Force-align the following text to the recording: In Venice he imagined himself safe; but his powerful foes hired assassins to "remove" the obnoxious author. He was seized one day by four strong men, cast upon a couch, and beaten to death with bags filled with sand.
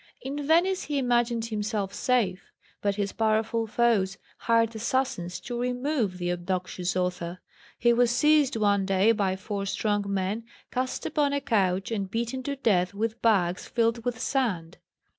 In 0.19 0.47
Venice 0.47 0.85
he 0.85 0.97
imagined 0.97 1.45
himself 1.45 1.93
safe; 1.93 2.51
but 2.81 2.95
his 2.95 3.11
powerful 3.11 3.67
foes 3.67 4.17
hired 4.39 4.75
assassins 4.75 5.39
to 5.41 5.61
"remove" 5.61 6.17
the 6.17 6.31
obnoxious 6.31 6.97
author. 6.97 7.39
He 7.77 7.93
was 7.93 8.09
seized 8.09 8.55
one 8.55 8.87
day 8.87 9.11
by 9.11 9.35
four 9.35 9.67
strong 9.67 10.05
men, 10.11 10.45
cast 10.71 11.05
upon 11.05 11.33
a 11.33 11.39
couch, 11.39 11.91
and 11.91 12.09
beaten 12.09 12.41
to 12.41 12.55
death 12.55 12.95
with 12.95 13.21
bags 13.21 13.67
filled 13.67 14.03
with 14.03 14.19
sand. 14.19 14.79